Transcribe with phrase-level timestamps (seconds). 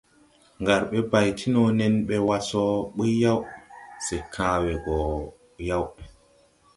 [0.61, 2.61] Ngar ɓɛ bay ti no nen ɓɛ wa so
[2.95, 3.39] buy yaw,
[4.05, 4.97] se kãã we gɔ
[5.67, 5.85] yaw.